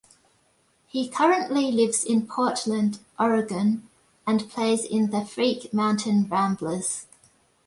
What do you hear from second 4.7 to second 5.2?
in